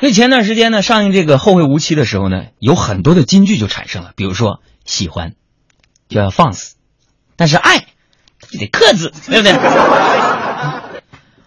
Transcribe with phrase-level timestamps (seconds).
[0.00, 5.34] 所以前段时间呢，上映这个《后会无期》的时候呢，有很多的金句就产生了，比如说喜欢
[6.08, 6.76] 就要放肆，
[7.36, 7.86] 但是爱
[8.50, 9.52] 就得克制，对不对？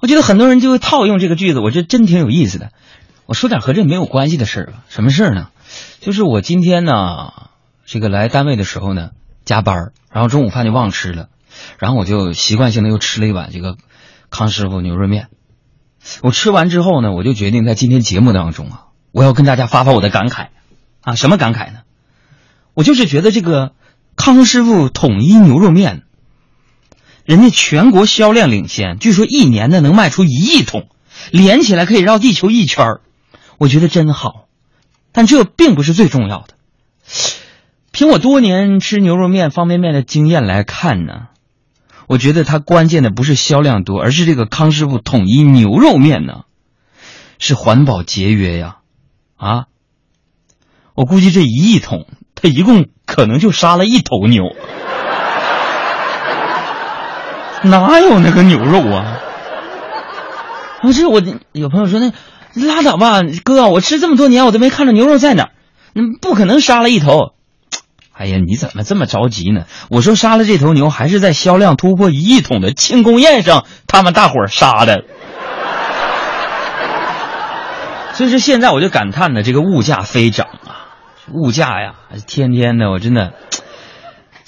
[0.00, 2.70] 我觉得很多人就会套用这个句子，我觉得真挺有意思的。
[3.26, 4.84] 我说点和这没有关系的事儿吧。
[4.88, 5.48] 什么事儿呢？
[6.00, 7.32] 就是我今天呢，
[7.84, 9.10] 这个来单位的时候呢，
[9.44, 11.28] 加班，然后中午饭就忘吃了，
[11.78, 13.76] 然后我就习惯性的又吃了一碗这个
[14.30, 15.28] 康师傅牛肉面。
[16.22, 20.48] 我吃完之后呢，我就决定在今天节目当中啊，我要跟大家发发我的感慨
[21.02, 21.14] 啊。
[21.14, 21.80] 什么感慨呢？
[22.74, 23.72] 我就是觉得这个
[24.16, 26.02] 康师傅统一牛肉面。
[27.24, 30.88] 人家全国销量领先，据说一年呢能卖出一亿桶，
[31.30, 32.98] 连起来可以绕地球一圈，
[33.58, 34.46] 我觉得真好。
[35.12, 36.54] 但这并不是最重要的。
[37.92, 41.28] 凭我多年吃牛肉面、方便面的经验来看呢，
[42.10, 46.40] 我觉得它关键的不是销量多，而是这个康师傅统一牛肉面呢，
[47.38, 48.78] 是环保节约呀！
[49.36, 49.66] 啊，
[50.96, 54.42] 我估计这一亿桶，他一共可能就杀了一头牛。
[57.62, 59.18] 哪有那个牛肉啊？
[60.82, 62.12] 不是我有朋友说那
[62.54, 65.50] 拉倒吧，哥，我吃这么多年我都没看着牛肉在哪儿，
[65.94, 67.34] 嗯，不可能杀了一头。
[68.20, 69.64] 哎呀，你怎么这么着急呢？
[69.88, 75.04] 我说杀了这头牛还是在销量突破一亿桶的庆功宴上，他们大伙儿杀的。
[78.12, 81.00] 所以说现在我就感叹呢，这个物价飞涨啊，
[81.32, 81.94] 物价呀，
[82.26, 83.32] 天天的我真的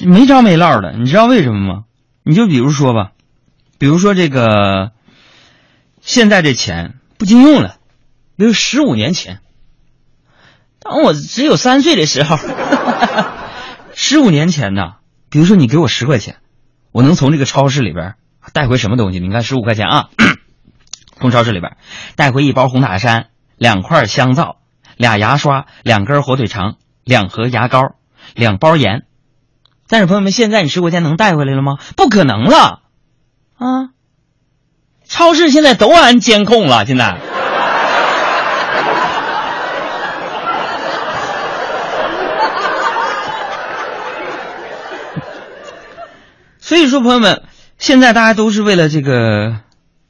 [0.00, 1.84] 没着没落的，你知道为什么吗？
[2.22, 3.12] 你就比如说吧，
[3.78, 4.90] 比如说这个，
[6.02, 7.76] 现在这钱不经用了，
[8.36, 9.38] 比如十五年前，
[10.80, 13.33] 当我只有三岁的时候，哈哈哈
[14.06, 14.96] 十五年前呢，
[15.30, 16.36] 比如说你给我十块钱，
[16.92, 18.16] 我能从这个超市里边
[18.52, 19.18] 带回什么东西？
[19.18, 20.10] 你看十五块钱啊，
[21.18, 21.78] 从超市里边
[22.14, 24.58] 带回一包红塔山、两块香皂、
[24.98, 27.94] 俩牙刷、两根火腿肠、两盒牙膏、
[28.34, 29.04] 两包盐。
[29.88, 31.78] 但是朋友们，现在你十块钱能带回来了吗？
[31.96, 32.82] 不可能了，
[33.56, 33.88] 啊！
[35.08, 37.33] 超市现在都安监控了，现在。
[46.64, 47.42] 所以说，朋友们，
[47.76, 49.60] 现在大家都是为了这个，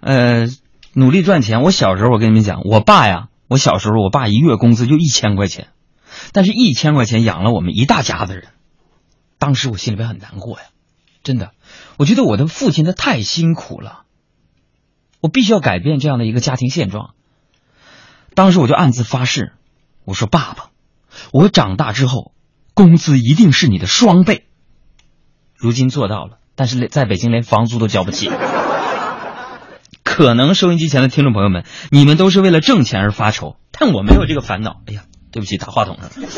[0.00, 0.48] 呃，
[0.92, 1.62] 努力赚钱。
[1.62, 5.68] 我小时候，我跟你们讲，我爸呀，我小时候，我爸一月工资就一千块钱，
[6.32, 8.48] 但是一千块钱养了我们一大家子人。
[9.38, 10.64] 当时我心里边很难过呀，
[11.22, 11.52] 真的，
[11.96, 14.02] 我觉得我的父亲他太辛苦了，
[15.22, 17.14] 我必须要改变这样的一个家庭现状。
[18.34, 19.54] 当时我就暗自发誓，
[20.04, 20.68] 我说爸爸，
[21.32, 22.34] 我长大之后
[22.74, 24.48] 工资一定是你的双倍。
[25.56, 28.30] 如今做到了，但是在北京连房租都交不起。
[30.04, 34.76] 可能收音机前的听众朋友们，你们都是为了挣钱而发愁，但我没有这个烦恼。
[34.86, 36.28] 哎呀，对不起，打话筒上了，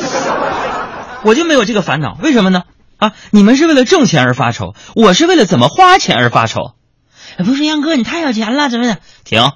[1.24, 2.62] 我就没有这个烦恼，为什么呢？
[2.98, 3.12] 啊！
[3.32, 6.74] 你们是为了挣钱而发愁，我是为了怎么花钱而发愁。
[7.38, 8.98] 不是杨哥，你太有钱了，怎么的？
[9.24, 9.50] 停！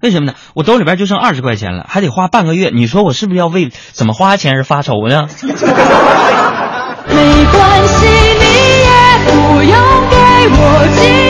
[0.00, 0.34] 为什么呢？
[0.54, 2.70] 我兜里边就剩二十块钱了，还得花半个月。
[2.72, 5.28] 你说我是不是要为怎么花钱而发愁呢？
[7.06, 8.23] 没关系，
[9.26, 9.72] 不用
[10.10, 10.16] 给
[10.50, 11.23] 我机会。